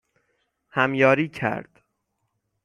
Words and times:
همیاری 0.69 1.27
کرد 1.29 1.83